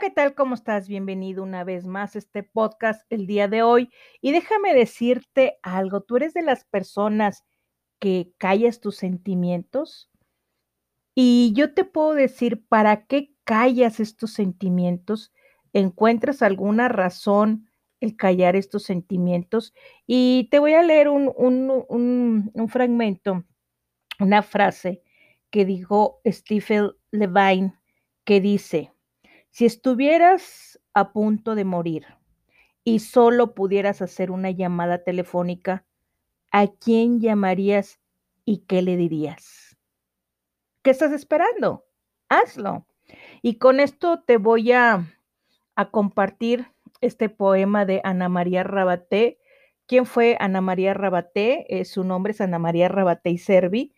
[0.00, 0.34] ¿qué tal?
[0.34, 0.88] ¿Cómo estás?
[0.88, 3.90] Bienvenido una vez más a este podcast el día de hoy.
[4.22, 7.44] Y déjame decirte algo, tú eres de las personas
[7.98, 10.10] que callas tus sentimientos.
[11.14, 15.34] Y yo te puedo decir, ¿para qué callas estos sentimientos?
[15.74, 17.68] ¿Encuentras alguna razón
[18.00, 19.74] el callar estos sentimientos?
[20.06, 23.44] Y te voy a leer un, un, un fragmento,
[24.18, 25.02] una frase
[25.50, 27.74] que dijo Stephen Levine,
[28.24, 28.94] que dice,
[29.50, 32.06] si estuvieras a punto de morir
[32.84, 35.84] y solo pudieras hacer una llamada telefónica,
[36.50, 38.00] ¿a quién llamarías
[38.44, 39.76] y qué le dirías?
[40.82, 41.84] ¿Qué estás esperando?
[42.28, 42.86] Hazlo.
[43.42, 45.06] Y con esto te voy a,
[45.90, 46.66] compartir
[47.00, 49.38] este poema de Ana María Rabaté.
[49.86, 51.80] ¿Quién fue Ana María Rabaté?
[51.80, 53.94] Eh, su nombre es Ana María Rabaté y Servi.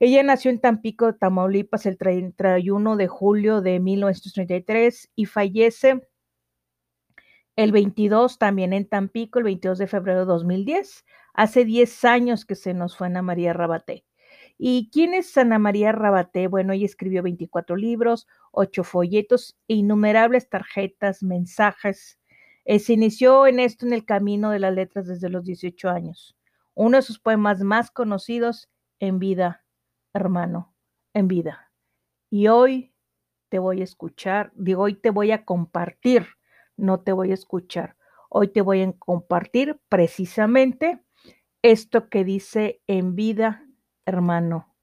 [0.00, 6.02] Ella nació en Tampico, Tamaulipas, el 31 de julio de 1933 y fallece
[7.56, 11.04] el 22 también en Tampico, el 22 de febrero de 2010.
[11.34, 14.04] Hace 10 años que se nos fue Ana María Rabaté.
[14.58, 16.48] ¿Y quién es Ana María Rabaté?
[16.48, 22.18] Bueno, ella escribió 24 libros, 8 folletos, innumerables tarjetas, mensajes.
[22.64, 26.36] Eh, se inició en esto en el camino de las letras desde los 18 años.
[26.74, 28.68] Uno de sus poemas más conocidos,
[29.00, 29.63] En vida
[30.14, 30.74] hermano,
[31.12, 31.72] en vida.
[32.30, 32.94] Y hoy
[33.50, 36.26] te voy a escuchar, digo, hoy te voy a compartir,
[36.76, 37.96] no te voy a escuchar.
[38.30, 41.04] Hoy te voy a compartir precisamente
[41.62, 43.64] esto que dice en vida,
[44.06, 44.74] hermano,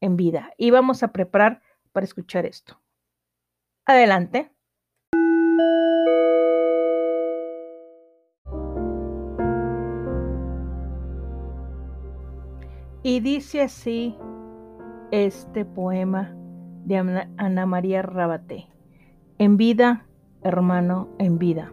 [0.00, 0.52] en vida.
[0.56, 2.80] Y vamos a preparar para escuchar esto.
[3.84, 4.50] Adelante.
[13.02, 14.16] Y dice así
[15.22, 16.34] este poema
[16.84, 16.96] de
[17.36, 18.66] Ana María Rabaté.
[19.38, 20.06] En vida,
[20.42, 21.72] hermano, en vida.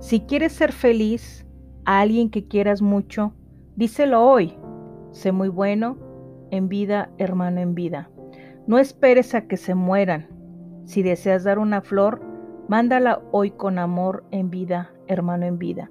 [0.00, 1.46] Si quieres ser feliz
[1.86, 3.32] a alguien que quieras mucho,
[3.74, 4.54] díselo hoy.
[5.12, 5.96] Sé muy bueno,
[6.50, 8.10] en vida, hermano, en vida.
[8.66, 10.28] No esperes a que se mueran.
[10.84, 12.20] Si deseas dar una flor,
[12.68, 15.90] mándala hoy con amor en vida, hermano, en vida.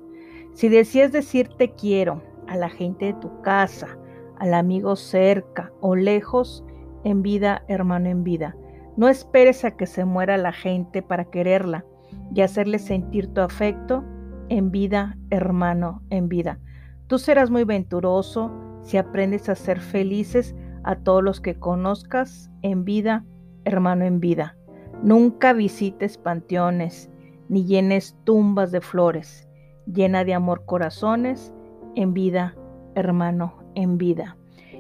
[0.54, 3.98] Si deseas decir te quiero a la gente de tu casa,
[4.38, 6.64] al amigo cerca o lejos,
[7.04, 8.56] en vida, hermano, en vida.
[8.96, 11.86] No esperes a que se muera la gente para quererla
[12.34, 14.04] y hacerle sentir tu afecto
[14.50, 16.60] en vida, hermano, en vida.
[17.08, 22.86] Tú serás muy venturoso si aprendes a ser felices a todos los que conozcas en
[22.86, 23.26] vida,
[23.66, 24.58] hermano, en vida.
[25.02, 27.10] Nunca visites panteones
[27.50, 29.48] ni llenes tumbas de flores.
[29.86, 31.54] Llena de amor corazones
[31.96, 32.56] en vida,
[32.96, 34.38] hermano, en vida.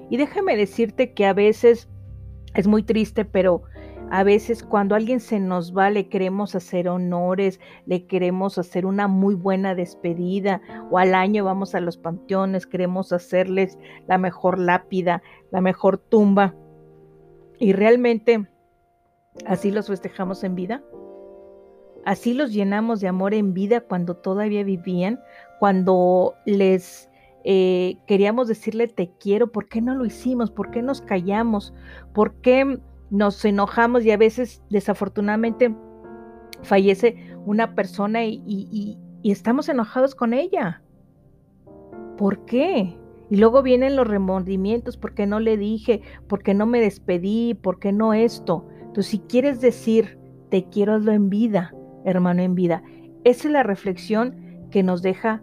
[0.09, 1.89] Y déjame decirte que a veces
[2.53, 3.63] es muy triste, pero
[4.11, 9.07] a veces cuando alguien se nos va le queremos hacer honores, le queremos hacer una
[9.07, 13.77] muy buena despedida o al año vamos a los panteones, queremos hacerles
[14.07, 16.53] la mejor lápida, la mejor tumba.
[17.59, 18.47] Y realmente
[19.47, 20.83] así los festejamos en vida.
[22.05, 25.19] Así los llenamos de amor en vida cuando todavía vivían,
[25.59, 27.09] cuando les
[27.43, 30.51] eh, queríamos decirle te quiero, ¿por qué no lo hicimos?
[30.51, 31.73] ¿Por qué nos callamos?
[32.13, 35.75] ¿Por qué nos enojamos y a veces desafortunadamente
[36.63, 40.81] fallece una persona y, y estamos enojados con ella?
[42.17, 42.97] ¿Por qué?
[43.29, 46.01] Y luego vienen los remordimientos, ¿por qué no le dije?
[46.27, 47.55] ¿Por qué no me despedí?
[47.55, 48.67] ¿Por qué no esto?
[48.79, 51.73] Entonces, si quieres decir, te quiero, hazlo en vida,
[52.05, 52.83] hermano, en vida.
[53.23, 55.41] Esa es la reflexión que nos deja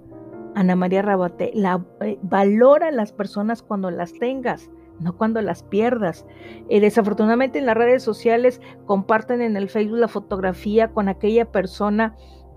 [0.55, 5.63] Ana María Rabote, la, eh, valora a las personas cuando las tengas, no cuando las
[5.63, 6.27] pierdas.
[6.69, 12.15] Eh, desafortunadamente en las redes sociales comparten en el Facebook la fotografía con aquella persona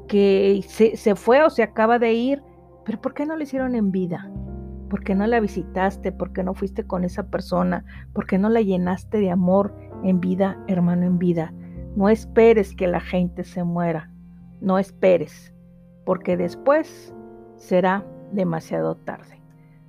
[0.08, 2.44] que se, se fue o se acaba de ir,
[2.86, 4.30] pero ¿por qué no lo hicieron en vida?
[4.90, 6.12] ¿Por qué no la visitaste?
[6.12, 7.84] ¿Por qué no fuiste con esa persona?
[8.14, 11.52] ¿Por qué no la llenaste de amor en vida, hermano, en vida?
[11.96, 14.12] No esperes que la gente se muera.
[14.62, 15.53] No esperes,
[16.06, 17.14] porque después
[17.64, 19.42] será demasiado tarde.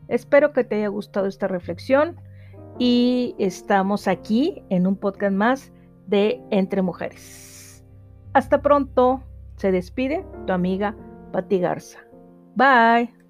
[0.08, 2.20] Espero que te haya gustado esta reflexión
[2.78, 5.72] y estamos aquí en un podcast más
[6.06, 7.84] de Entre Mujeres.
[8.32, 9.22] Hasta pronto.
[9.56, 10.96] Se despide tu amiga
[11.32, 12.00] Pati Garza.
[12.56, 13.23] Bye.